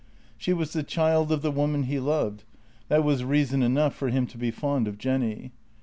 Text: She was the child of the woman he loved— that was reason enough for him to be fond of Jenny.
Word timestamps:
She 0.35 0.51
was 0.51 0.73
the 0.73 0.81
child 0.81 1.31
of 1.31 1.43
the 1.43 1.51
woman 1.51 1.83
he 1.83 1.99
loved— 1.99 2.43
that 2.89 3.03
was 3.03 3.23
reason 3.23 3.61
enough 3.61 3.93
for 3.93 4.09
him 4.09 4.25
to 4.29 4.37
be 4.39 4.49
fond 4.49 4.87
of 4.87 4.97
Jenny. 4.97 5.51